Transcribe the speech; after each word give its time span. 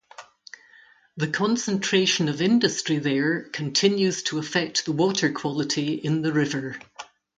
The 1.17 1.27
concentration 1.27 2.27
of 2.27 2.41
industry 2.41 2.97
there 2.97 3.43
continues 3.49 4.23
to 4.23 4.39
affect 4.39 4.85
the 4.85 4.93
water 4.93 5.31
quality 5.31 5.93
in 5.93 6.23
the 6.23 6.33
river. 6.33 6.77